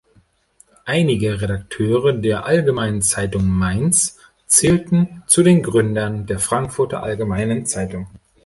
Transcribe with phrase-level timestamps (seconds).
[0.85, 8.07] Einige Redakteure der "Allgemeinen Zeitung Mainz" zählten zu den Gründern der "Frankfurter Allgemeinen Zeitung".